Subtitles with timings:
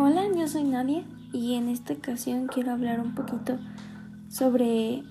[0.00, 3.58] Hola, yo soy Nadia y en esta ocasión quiero hablar un poquito
[4.28, 5.02] sobre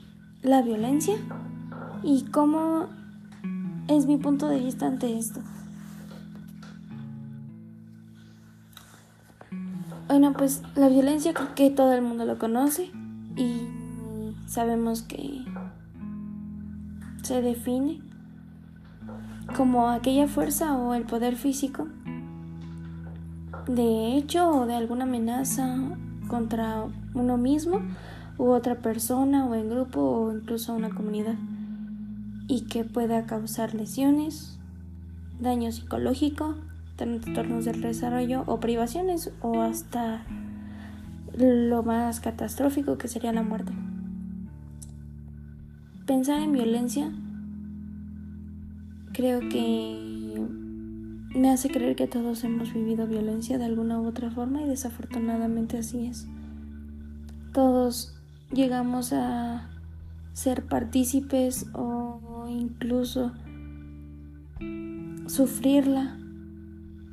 [0.42, 1.16] la violencia
[2.04, 2.88] y cómo
[3.90, 5.42] es mi punto de vista ante esto.
[10.08, 12.90] Bueno, pues la violencia creo que todo el mundo lo conoce
[13.36, 13.68] y
[14.46, 15.44] sabemos que
[17.24, 18.00] se define
[19.58, 21.90] como aquella fuerza o el poder físico
[23.68, 25.78] de hecho o de alguna amenaza
[26.28, 27.82] contra uno mismo
[28.38, 31.36] u otra persona o en grupo o incluso una comunidad
[32.48, 34.58] y que pueda causar lesiones,
[35.40, 36.56] daño psicológico,
[36.96, 40.24] trastornos del desarrollo o privaciones o hasta
[41.38, 43.74] lo más catastrófico que sería la muerte.
[46.06, 47.12] Pensar en violencia
[49.12, 50.07] creo que
[51.38, 55.78] me hace creer que todos hemos vivido violencia de alguna u otra forma y desafortunadamente
[55.78, 56.28] así es.
[57.54, 58.16] Todos
[58.52, 59.70] llegamos a
[60.34, 63.34] ser partícipes o incluso
[65.28, 66.18] sufrirla,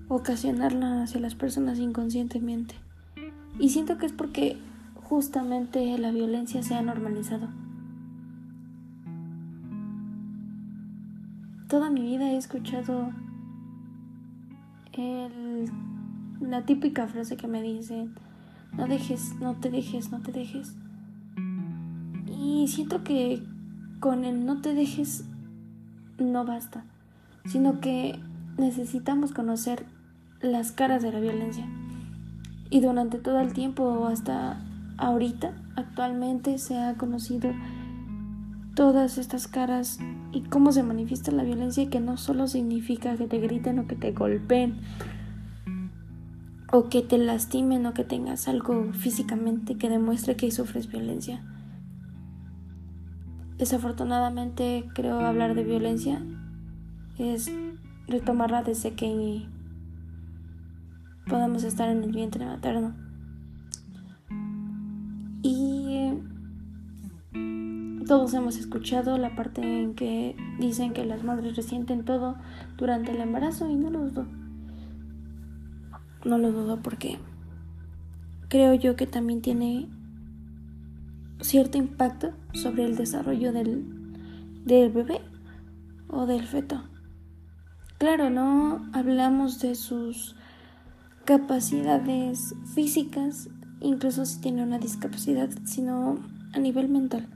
[0.08, 2.74] ocasionarla hacia las personas inconscientemente.
[3.58, 4.58] Y siento que es porque
[4.94, 7.48] justamente la violencia se ha normalizado.
[11.68, 13.10] Toda mi vida he escuchado
[16.40, 18.14] la típica frase que me dicen,
[18.72, 20.74] no dejes, no te dejes, no te dejes.
[22.28, 23.42] Y siento que
[24.00, 25.24] con el no te dejes
[26.18, 26.84] no basta,
[27.46, 28.20] sino que
[28.58, 29.86] necesitamos conocer
[30.40, 31.66] las caras de la violencia.
[32.70, 34.60] Y durante todo el tiempo, hasta
[34.98, 37.50] ahorita, actualmente, se ha conocido
[38.74, 39.98] todas estas caras
[40.32, 43.96] y cómo se manifiesta la violencia que no solo significa que te griten o que
[43.96, 44.80] te golpeen
[46.72, 51.44] o que te lastimen o que tengas algo físicamente que demuestre que sufres violencia.
[53.58, 56.20] Desafortunadamente creo hablar de violencia
[57.16, 57.50] es
[58.08, 59.46] retomarla desde que
[61.28, 63.03] podamos estar en el vientre materno.
[68.06, 72.36] Todos hemos escuchado la parte en que dicen que las madres resienten todo
[72.76, 74.26] durante el embarazo y no lo dudo.
[76.24, 77.18] No lo dudo porque
[78.48, 79.88] creo yo que también tiene
[81.40, 83.84] cierto impacto sobre el desarrollo del,
[84.66, 85.22] del bebé
[86.08, 86.84] o del feto.
[87.96, 90.36] Claro, no hablamos de sus
[91.24, 93.48] capacidades físicas,
[93.80, 96.18] incluso si tiene una discapacidad, sino
[96.52, 97.28] a nivel mental.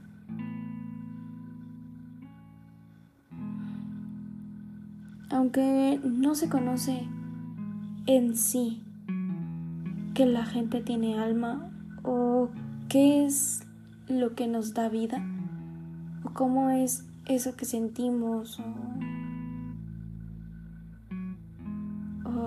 [5.29, 7.07] Aunque no se conoce
[8.05, 8.83] en sí
[10.13, 11.71] que la gente tiene alma
[12.03, 12.49] o
[12.87, 13.65] qué es
[14.07, 15.23] lo que nos da vida
[16.23, 18.63] o cómo es eso que sentimos o,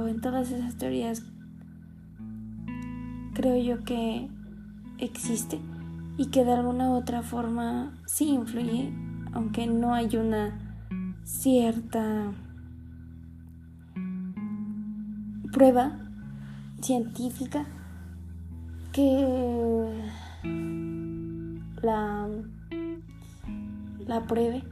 [0.08, 1.22] en todas esas teorías
[3.34, 4.28] creo yo que
[4.98, 5.60] existe
[6.18, 8.92] y que de alguna u otra forma sí influye
[9.32, 10.58] aunque no hay una
[11.24, 12.32] cierta
[15.52, 15.92] prueba
[16.80, 17.66] científica
[18.92, 20.02] que
[21.82, 22.28] la,
[24.06, 24.64] la pruebe.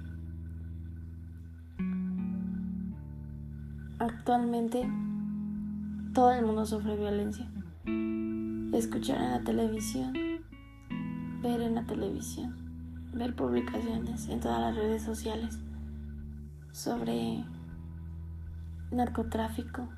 [3.98, 4.88] Actualmente
[6.14, 7.46] todo el mundo sufre violencia.
[8.72, 10.14] Escuchar en la televisión,
[11.42, 12.56] ver en la televisión,
[13.12, 15.58] ver publicaciones en todas las redes sociales
[16.72, 17.44] sobre
[18.90, 19.88] narcotráfico,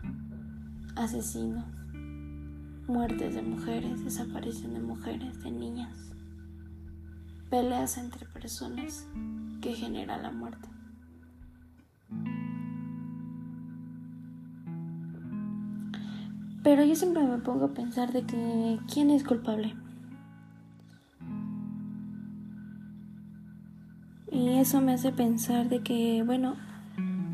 [0.97, 1.64] asesinos,
[2.86, 6.12] muertes de mujeres, desaparición de mujeres, de niñas,
[7.48, 9.06] peleas entre personas
[9.60, 10.69] que genera la muerte.
[16.62, 19.75] Pero yo siempre me pongo a pensar de que quién es culpable.
[24.31, 26.55] Y eso me hace pensar de que, bueno,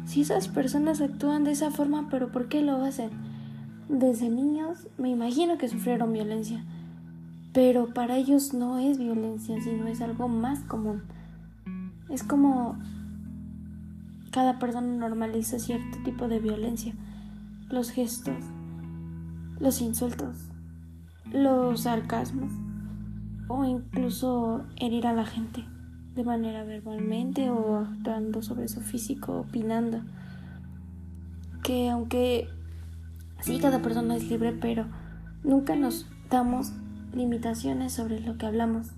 [0.07, 3.28] si esas personas actúan de esa forma, pero ¿por qué lo hacen?
[3.89, 6.65] Desde niños me imagino que sufrieron violencia,
[7.53, 11.03] pero para ellos no es violencia, sino es algo más común.
[12.11, 12.79] Es como
[14.31, 16.95] cada persona normaliza cierto tipo de violencia,
[17.71, 18.45] los gestos,
[19.59, 20.37] los insultos,
[21.33, 22.53] los sarcasmos
[23.49, 25.65] o incluso herir a la gente
[26.15, 30.03] de manera verbalmente o actuando sobre su físico, opinando.
[31.63, 32.49] Que aunque
[33.41, 34.87] Sí, cada persona es libre, pero
[35.45, 36.73] Nunca nos damos
[37.13, 38.91] limitaciones sobre lo que hablamos.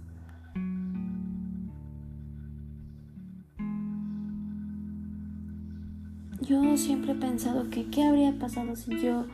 [6.41, 9.27] Yo siempre he pensado que qué habría pasado si yo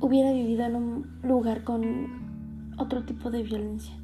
[0.00, 3.94] hubiera vivido en un lugar con otro tipo de violencia,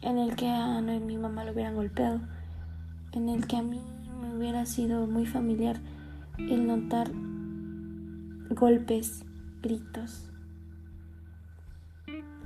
[0.00, 2.20] en el que a mi mamá lo hubieran golpeado,
[3.12, 3.80] en el que a mí
[4.20, 5.76] me hubiera sido muy familiar
[6.38, 7.10] el notar
[8.50, 9.24] golpes,
[9.62, 10.30] gritos,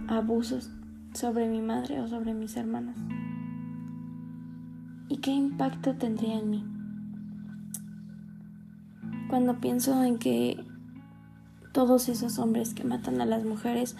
[0.08, 0.70] abusos
[1.12, 2.96] sobre mi madre o sobre mis hermanos.
[5.08, 6.64] ¿Y qué impacto tendría en mí?
[9.28, 10.64] Cuando pienso en que
[11.72, 13.96] todos esos hombres que matan a las mujeres,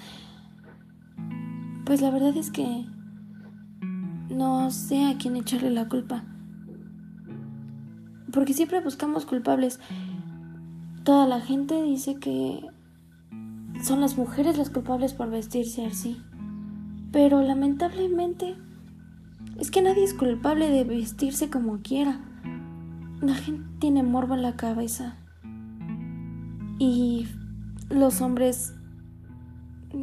[1.85, 2.87] pues la verdad es que
[4.31, 6.25] no sé a quién echarle la culpa.
[8.33, 9.81] Porque siempre buscamos culpables.
[11.05, 12.61] Toda la gente dice que
[13.83, 16.21] son las mujeres las culpables por vestirse así.
[17.11, 18.57] Pero lamentablemente
[19.59, 22.21] es que nadie es culpable de vestirse como quiera.
[23.23, 25.17] La gente tiene morbo en la cabeza.
[26.79, 27.27] Y
[27.89, 28.75] los hombres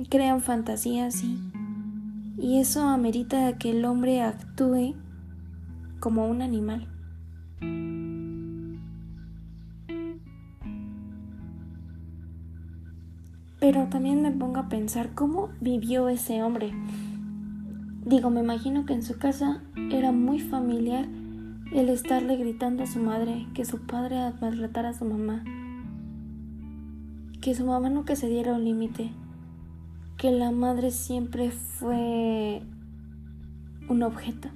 [0.10, 1.40] crean fantasías y,
[2.38, 4.96] y eso amerita que el hombre actúe
[6.00, 6.88] como un animal.
[13.60, 16.74] Pero también me pongo a pensar cómo vivió ese hombre.
[18.06, 21.08] Digo, me imagino que en su casa era muy familiar
[21.74, 25.44] el estarle gritando a su madre que su padre maltratara a su mamá,
[27.42, 29.12] que su mamá nunca se diera un límite,
[30.18, 32.62] que la madre siempre fue
[33.90, 34.50] un objeto,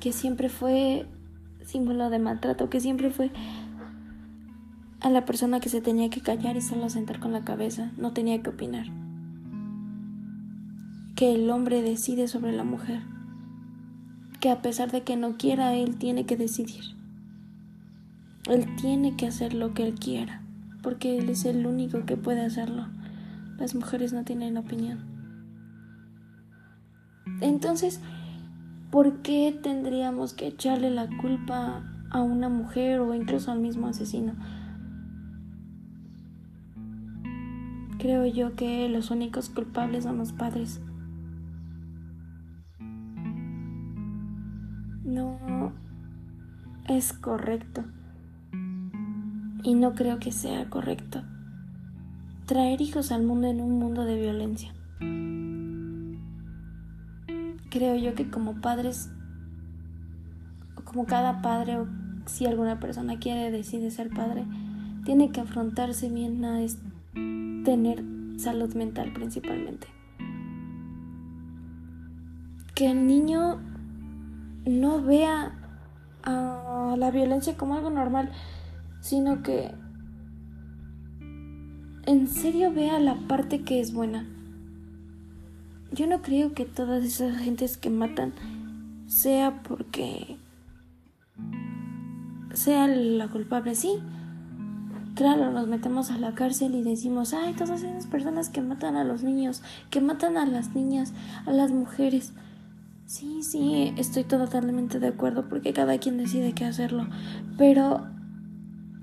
[0.00, 1.06] que siempre fue
[1.64, 3.30] símbolo de maltrato, que siempre fue
[5.00, 8.12] a la persona que se tenía que callar y solo sentar con la cabeza, no
[8.12, 8.86] tenía que opinar.
[11.16, 13.00] Que el hombre decide sobre la mujer.
[14.40, 16.84] Que a pesar de que no quiera, él tiene que decidir.
[18.48, 20.42] Él tiene que hacer lo que él quiera,
[20.82, 22.86] porque él es el único que puede hacerlo.
[23.58, 25.10] Las mujeres no tienen opinión.
[27.40, 28.00] Entonces,
[28.90, 34.34] ¿por qué tendríamos que echarle la culpa a una mujer o incluso al mismo asesino?
[38.00, 40.80] Creo yo que los únicos culpables son los padres.
[45.04, 45.72] No
[46.88, 47.84] es correcto.
[49.62, 51.22] Y no creo que sea correcto
[52.50, 54.72] traer hijos al mundo en un mundo de violencia.
[57.70, 59.08] Creo yo que como padres,
[60.74, 61.86] o como cada padre, o
[62.26, 64.46] si alguna persona quiere, decide ser padre,
[65.04, 66.82] tiene que afrontarse bien a, esto
[67.64, 68.02] tener
[68.36, 69.86] salud mental principalmente.
[72.74, 73.60] Que el niño
[74.64, 75.56] no vea
[76.22, 78.30] a la violencia como algo normal,
[79.00, 79.70] sino que
[82.06, 84.26] en serio vea la parte que es buena.
[85.92, 88.32] Yo no creo que todas esas gentes que matan
[89.06, 90.38] sea porque
[92.54, 93.98] sea la culpable, sí,
[95.14, 99.04] Claro, nos metemos a la cárcel y decimos, ay, todas esas personas que matan a
[99.04, 101.12] los niños, que matan a las niñas,
[101.46, 102.32] a las mujeres.
[103.06, 107.08] Sí, sí, estoy totalmente de acuerdo porque cada quien decide qué hacerlo.
[107.58, 108.06] Pero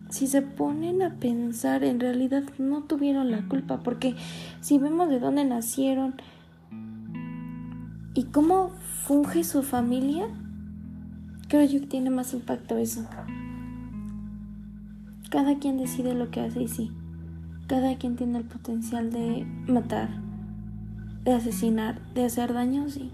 [0.09, 4.15] si se ponen a pensar, en realidad no tuvieron la culpa porque
[4.61, 6.15] si vemos de dónde nacieron
[8.13, 8.69] y cómo
[9.03, 10.27] funge su familia,
[11.49, 13.05] creo yo que tiene más impacto eso.
[15.29, 16.91] Cada quien decide lo que hace y sí.
[17.67, 20.09] Cada quien tiene el potencial de matar,
[21.23, 23.11] de asesinar, de hacer daño, sí.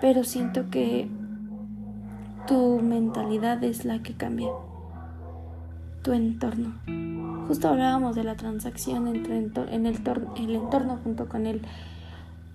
[0.00, 1.08] Pero siento que
[2.46, 4.50] tu mentalidad es la que cambia.
[6.02, 6.74] Tu entorno.
[7.48, 10.00] Justo hablábamos de la transacción entre en el,
[10.36, 11.62] el entorno junto con el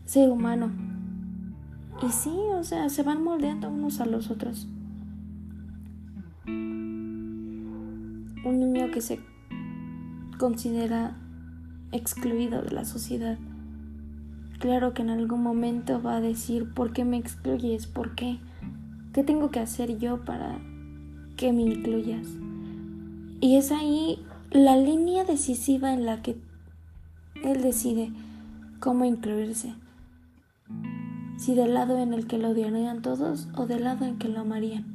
[0.05, 0.71] ser humano.
[2.01, 4.67] Y sí, o sea, se van moldeando unos a los otros.
[8.45, 9.19] Un niño que se
[10.37, 11.17] considera
[11.91, 13.37] excluido de la sociedad.
[14.59, 17.87] Claro que en algún momento va a decir, ¿por qué me excluyes?
[17.87, 18.39] ¿Por qué?
[19.13, 20.59] ¿Qué tengo que hacer yo para
[21.37, 22.27] que me incluyas?
[23.41, 26.37] Y es ahí la línea decisiva en la que
[27.43, 28.11] él decide
[28.79, 29.73] cómo incluirse.
[31.37, 34.41] Si del lado en el que lo odiarían todos o del lado en que lo
[34.41, 34.94] amarían.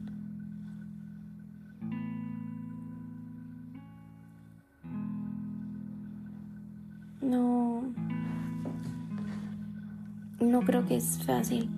[10.71, 11.69] Creo que es fácil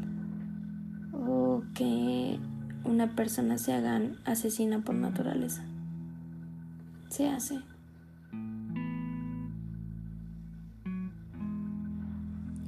[1.14, 2.38] o que
[2.84, 5.64] una persona se haga asesina por naturaleza.
[7.08, 7.58] Se hace.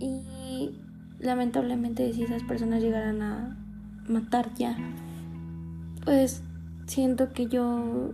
[0.01, 0.71] Y
[1.19, 3.59] lamentablemente si esas personas llegaran a
[4.09, 4.79] matar ya,
[6.07, 6.43] pues
[6.87, 8.13] siento que yo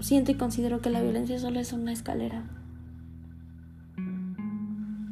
[0.00, 2.61] siento y considero que la violencia solo es una escalera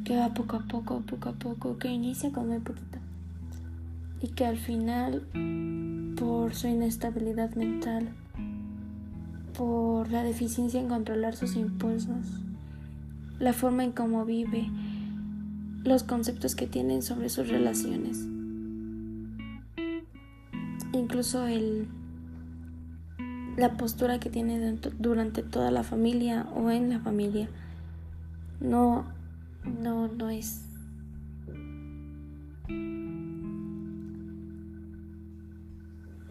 [0.03, 2.99] que va poco a poco, poco a poco, que inicia con muy poquito.
[4.21, 5.23] Y que al final
[6.17, 8.09] por su inestabilidad mental,
[9.57, 12.41] por la deficiencia en controlar sus impulsos,
[13.39, 14.69] la forma en cómo vive,
[15.83, 18.27] los conceptos que tienen sobre sus relaciones,
[20.93, 21.87] incluso el
[23.57, 27.49] la postura que tiene durante toda la familia o en la familia
[28.59, 29.05] no
[29.65, 30.67] no no es.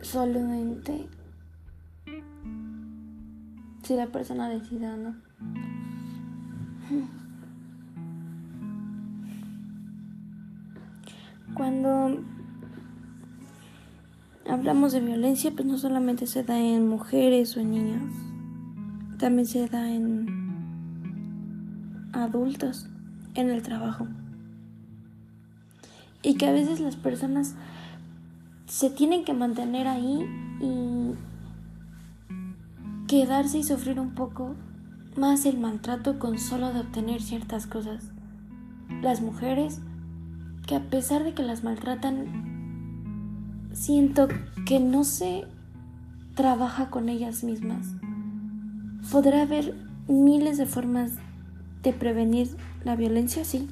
[0.03, 1.09] Solamente
[3.83, 5.17] si la persona decida no.
[11.55, 12.23] Cuando
[14.49, 18.13] hablamos de violencia, pues no solamente se da en mujeres o en niños,
[19.19, 20.27] también se da en
[22.13, 22.90] adultos,
[23.35, 24.07] en el trabajo.
[26.23, 27.55] Y que a veces las personas
[28.67, 30.27] se tienen que mantener ahí
[30.61, 31.15] y
[33.09, 34.55] quedarse y sufrir un poco
[35.17, 38.11] más el maltrato con solo de obtener ciertas cosas.
[39.03, 39.81] Las mujeres
[40.67, 42.51] que a pesar de que las maltratan
[43.73, 44.29] siento
[44.67, 45.45] que no se
[46.35, 47.89] trabaja con ellas mismas.
[49.11, 49.75] Podrá haber
[50.07, 51.13] miles de formas
[51.83, 52.49] de prevenir
[52.85, 53.69] la violencia, sí,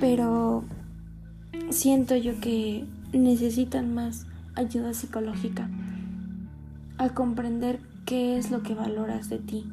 [0.00, 0.64] pero
[1.70, 5.68] siento yo que necesitan más ayuda psicológica
[6.98, 9.64] a comprender qué es lo que valoras de ti,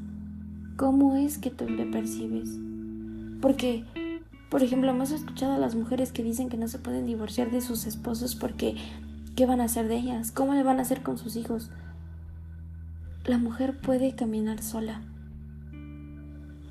[0.75, 2.49] cómo es que tú le percibes.
[3.41, 3.83] Porque,
[4.49, 7.61] por ejemplo, hemos escuchado a las mujeres que dicen que no se pueden divorciar de
[7.61, 8.75] sus esposos porque
[9.35, 10.31] ¿Qué van a hacer de ellas?
[10.31, 11.71] ¿Cómo le van a hacer con sus hijos?
[13.25, 15.01] La mujer puede caminar sola.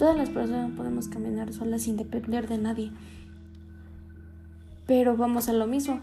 [0.02, 2.90] Todas las personas podemos caminar solas sin depender de nadie.
[4.84, 6.00] Pero vamos a lo mismo.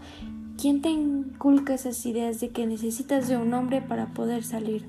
[0.56, 4.88] ¿Quién te inculca esas ideas de que necesitas de un hombre para poder salir?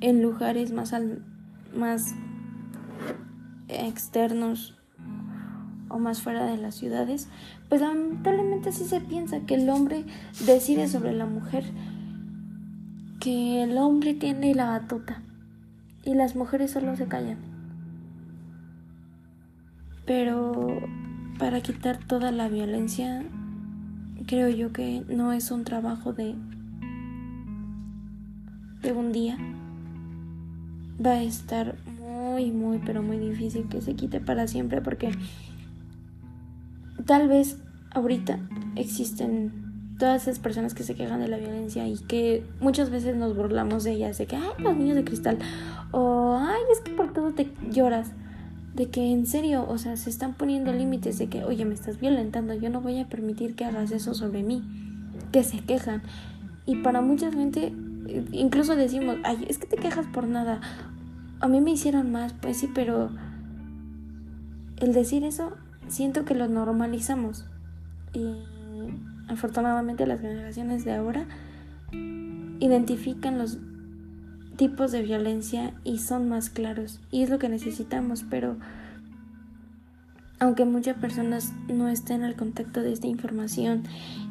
[0.00, 0.94] En lugares más,
[1.76, 2.14] más
[3.68, 4.74] externos
[5.90, 7.28] o más fuera de las ciudades,
[7.68, 10.06] pues lamentablemente así se piensa que el hombre
[10.46, 11.64] decide sobre la mujer,
[13.20, 15.22] que el hombre tiene la batuta
[16.04, 17.38] y las mujeres solo se callan.
[20.06, 20.80] Pero
[21.38, 23.24] para quitar toda la violencia,
[24.26, 26.34] creo yo que no es un trabajo de
[28.82, 29.38] de un día.
[31.04, 35.12] Va a estar muy, muy, pero muy difícil que se quite para siempre porque
[37.06, 37.58] Tal vez
[37.90, 38.38] ahorita
[38.76, 39.61] existen
[40.02, 43.84] todas esas personas que se quejan de la violencia y que muchas veces nos burlamos
[43.84, 45.38] de ellas, de que, ay, los niños de cristal,
[45.92, 48.10] o, ay, es que por todo te lloras,
[48.74, 52.00] de que en serio, o sea, se están poniendo límites de que, oye, me estás
[52.00, 54.64] violentando, yo no voy a permitir que hagas eso sobre mí,
[55.30, 56.02] que se quejan.
[56.66, 57.72] Y para mucha gente,
[58.32, 60.60] incluso decimos, ay, es que te quejas por nada,
[61.38, 63.10] a mí me hicieron más, pues sí, pero
[64.78, 65.52] el decir eso
[65.86, 67.46] siento que lo normalizamos.
[68.12, 68.51] Y
[69.28, 71.26] afortunadamente las generaciones de ahora
[72.60, 73.58] identifican los
[74.56, 77.00] tipos de violencia y son más claros.
[77.10, 78.56] Y es lo que necesitamos, pero
[80.38, 83.84] aunque muchas personas no estén al contacto de esta información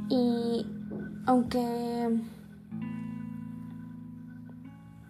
[0.09, 0.65] y
[1.25, 2.21] aunque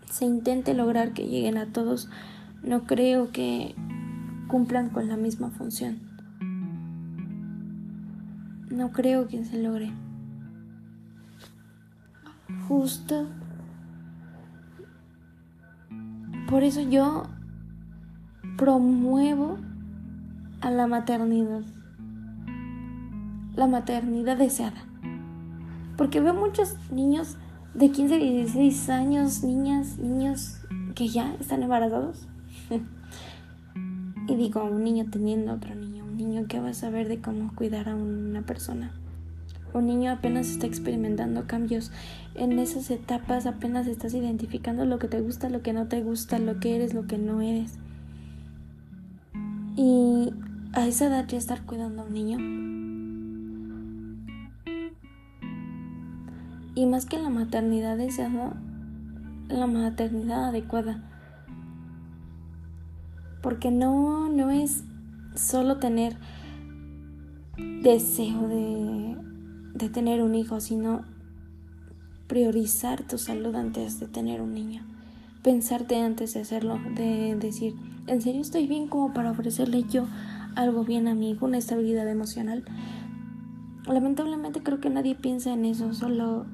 [0.09, 2.09] se intente lograr que lleguen a todos,
[2.63, 3.75] no creo que
[4.47, 6.10] cumplan con la misma función
[8.71, 9.91] no creo que se logre.
[12.67, 13.27] Justo.
[16.49, 17.23] Por eso yo
[18.57, 19.57] promuevo
[20.61, 21.61] a la maternidad.
[23.55, 24.83] La maternidad deseada.
[25.97, 27.37] Porque veo muchos niños
[27.73, 30.61] de 15, 16 años, niñas, niños
[30.95, 32.27] que ya están embarazados.
[34.27, 35.90] y digo, un niño teniendo otro niño
[36.21, 38.91] niño que va a saber de cómo cuidar a una persona.
[39.73, 41.91] Un niño apenas está experimentando cambios.
[42.35, 46.39] En esas etapas apenas estás identificando lo que te gusta, lo que no te gusta,
[46.39, 47.77] lo que eres, lo que no eres.
[49.77, 50.33] Y
[50.73, 52.37] a esa edad ya estar cuidando a un niño.
[56.75, 58.53] Y más que la maternidad deseada,
[59.47, 61.01] la maternidad adecuada.
[63.41, 64.83] Porque no, no es
[65.35, 66.17] solo tener
[67.81, 69.17] deseo de,
[69.73, 71.03] de tener un hijo, sino
[72.27, 74.83] priorizar tu salud antes de tener un niño.
[75.43, 77.75] Pensarte antes de hacerlo, de decir,
[78.07, 80.07] ¿en serio estoy bien como para ofrecerle yo
[80.55, 82.63] algo bien a mi hijo, una estabilidad emocional?
[83.85, 86.45] Lamentablemente creo que nadie piensa en eso, solo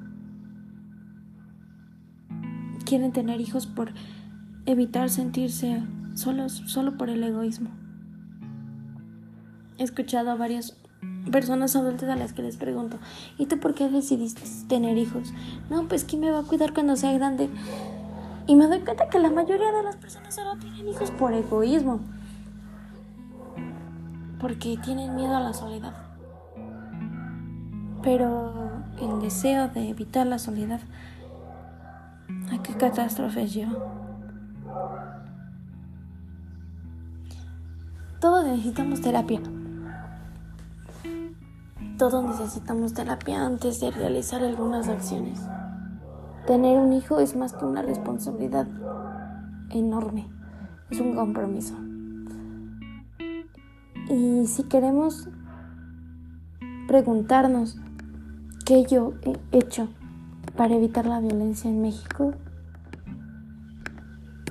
[2.84, 3.92] quieren tener hijos por
[4.64, 5.82] evitar sentirse
[6.14, 7.70] solos, solo por el egoísmo.
[9.78, 10.76] He escuchado a varias
[11.30, 12.98] personas adultas a las que les pregunto,
[13.38, 15.32] ¿y tú por qué decidiste tener hijos?
[15.70, 17.48] No, pues ¿quién me va a cuidar cuando sea grande?
[18.48, 22.00] Y me doy cuenta que la mayoría de las personas solo tienen hijos por egoísmo.
[24.40, 25.94] Porque tienen miedo a la soledad.
[28.02, 30.80] Pero el deseo de evitar la soledad,
[32.50, 33.76] ¿a qué catástrofes lleva?
[38.20, 39.40] Todos necesitamos terapia.
[41.98, 45.40] Todos necesitamos terapia antes de realizar algunas acciones.
[46.46, 48.68] Tener un hijo es más que una responsabilidad
[49.70, 50.28] enorme,
[50.90, 51.74] es un compromiso.
[54.08, 55.28] Y si queremos
[56.86, 57.76] preguntarnos
[58.64, 59.88] qué yo he hecho
[60.56, 62.32] para evitar la violencia en México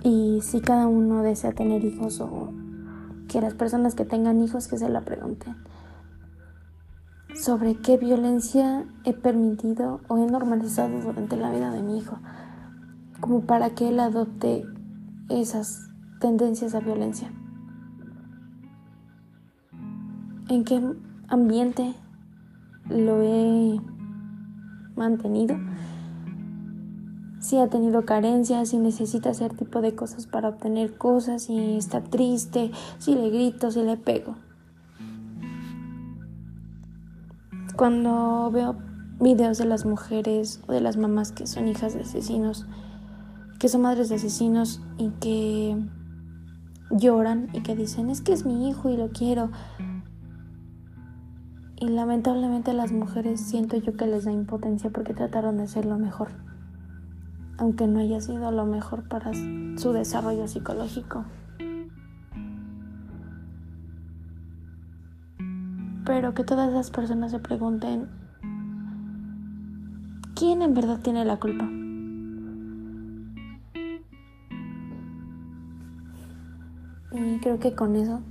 [0.03, 2.51] y si cada uno desea tener hijos o
[3.29, 5.55] que las personas que tengan hijos que se la pregunten
[7.37, 12.17] sobre qué violencia he permitido o he normalizado durante la vida de mi hijo,
[13.19, 14.65] como para que él adopte
[15.29, 17.31] esas tendencias a violencia.
[20.49, 20.81] ¿En qué
[21.27, 21.93] ambiente
[22.89, 23.79] lo he
[24.95, 25.57] mantenido?
[27.39, 32.01] Si ha tenido carencias, si necesita hacer tipo de cosas para obtener cosas, si está
[32.01, 34.35] triste, si le grito, si le pego.
[37.77, 38.75] Cuando veo
[39.19, 42.65] videos de las mujeres o de las mamás que son hijas de asesinos,
[43.59, 45.77] que son madres de asesinos y que
[46.89, 49.51] lloran y que dicen, es que es mi hijo y lo quiero.
[51.79, 55.99] Y lamentablemente las mujeres siento yo que les da impotencia porque trataron de hacer lo
[55.99, 56.29] mejor,
[57.59, 61.25] aunque no haya sido lo mejor para su desarrollo psicológico.
[66.07, 68.07] Pero que todas las personas se pregunten,
[70.35, 71.69] ¿quién en verdad tiene la culpa?
[77.11, 78.21] Y creo que con eso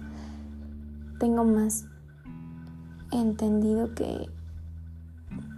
[1.18, 1.86] tengo más
[3.12, 4.30] entendido que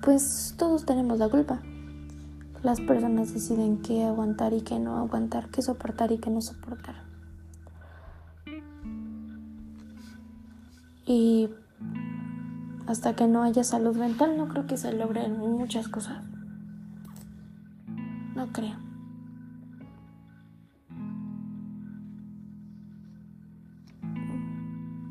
[0.03, 1.63] pues todos tenemos la culpa.
[2.65, 6.97] Las personas deciden qué aguantar y qué no aguantar, qué soportar y qué no soportar.
[11.07, 11.49] Y
[12.89, 16.25] hasta que no haya salud mental, no creo que se logren muchas cosas.
[18.35, 18.77] No creo.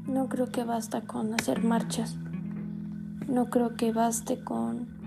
[0.07, 2.17] No creo que basta con hacer marchas.
[3.27, 4.97] No creo que baste con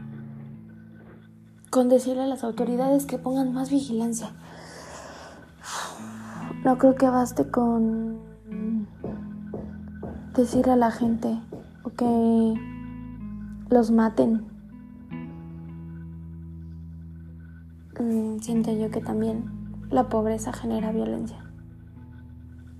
[1.70, 4.30] con decirle a las autoridades que pongan más vigilancia.
[6.64, 8.20] No creo que baste con
[10.34, 11.40] decir a la gente
[12.00, 12.54] que
[13.68, 14.46] los maten.
[18.00, 21.44] Mm, siento yo que también la pobreza genera violencia.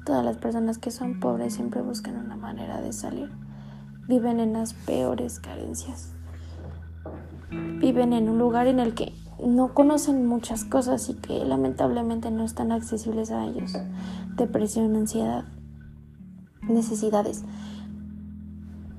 [0.06, 3.30] Todas las personas que son pobres siempre buscan una manera de salir.
[4.08, 6.14] Viven en las peores carencias.
[7.78, 9.12] Viven en un lugar en el que
[9.44, 13.76] no conocen muchas cosas y que lamentablemente no están accesibles a ellos.
[14.36, 15.44] Depresión, ansiedad,
[16.62, 17.44] necesidades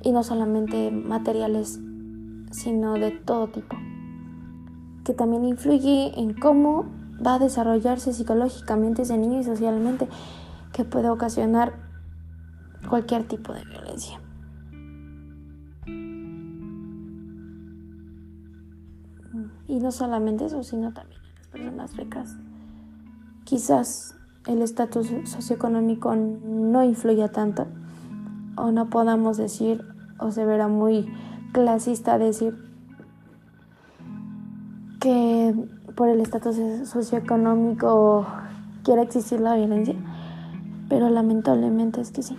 [0.03, 1.79] y no solamente materiales,
[2.51, 3.77] sino de todo tipo,
[5.03, 6.85] que también influye en cómo
[7.25, 10.07] va a desarrollarse psicológicamente ese niño y socialmente,
[10.73, 11.73] que puede ocasionar
[12.89, 14.19] cualquier tipo de violencia.
[19.67, 22.35] Y no solamente eso, sino también en las personas ricas.
[23.45, 24.15] Quizás
[24.47, 27.67] el estatus socioeconómico no influya tanto,
[28.61, 29.83] o no podamos decir,
[30.19, 31.11] o se verá muy
[31.51, 32.55] clasista decir
[34.99, 35.55] que
[35.95, 36.55] por el estatus
[36.87, 38.27] socioeconómico
[38.83, 39.95] quiera existir la violencia,
[40.89, 42.37] pero lamentablemente es que sí.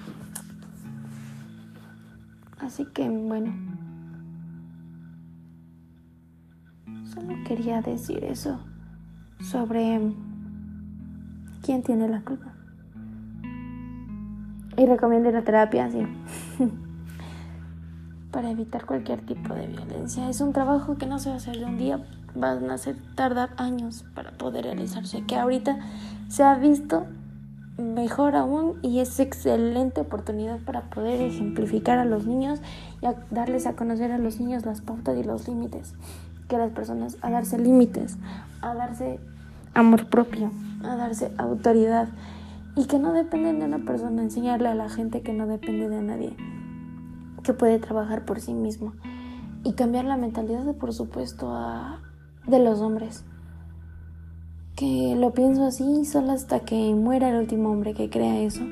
[2.60, 3.52] Así que bueno,
[7.12, 8.60] solo quería decir eso
[9.40, 10.14] sobre
[11.62, 12.61] quién tiene la culpa.
[14.76, 16.06] Y recomiendo la terapia, sí.
[18.30, 20.28] Para evitar cualquier tipo de violencia.
[20.28, 22.02] Es un trabajo que no se va a hacer de un día,
[22.34, 25.22] van a ser, tardar años para poder realizarse.
[25.26, 25.78] Que ahorita
[26.28, 27.04] se ha visto
[27.76, 32.60] mejor aún y es excelente oportunidad para poder ejemplificar a los niños
[33.02, 35.94] y darles a conocer a los niños las pautas y los límites.
[36.48, 38.16] Que las personas a darse límites,
[38.62, 39.20] a darse
[39.74, 40.50] amor propio,
[40.82, 42.08] a darse autoridad
[42.74, 46.02] y que no dependen de una persona, enseñarle a la gente que no depende de
[46.02, 46.36] nadie,
[47.42, 48.94] que puede trabajar por sí mismo
[49.64, 52.00] y cambiar la mentalidad, de, por supuesto, a,
[52.46, 53.24] de los hombres.
[54.76, 58.64] Que lo pienso así solo hasta que muera el último hombre que crea eso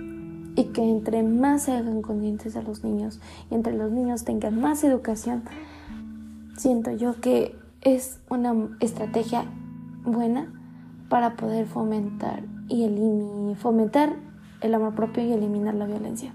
[0.57, 4.61] y que entre más se hagan conscientes a los niños y entre los niños tengan
[4.61, 5.45] más educación,
[6.57, 9.45] siento yo que es una estrategia
[10.05, 10.53] buena
[11.09, 14.15] para poder fomentar y fomentar
[14.61, 16.33] el amor propio y eliminar la violencia.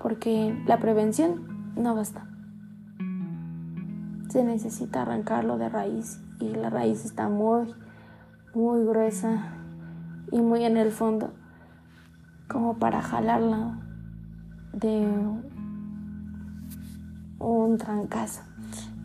[0.00, 2.26] Porque la prevención no basta.
[4.28, 7.74] Se necesita arrancarlo de raíz y la raíz está muy,
[8.54, 9.54] muy gruesa
[10.30, 11.32] y muy en el fondo
[12.48, 13.80] como para jalarla
[14.72, 15.06] de
[17.38, 18.42] un trancazo.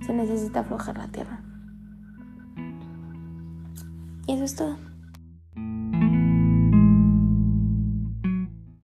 [0.06, 1.43] Se necesita aflojar la tierra.
[4.26, 4.93] Y eso es todo.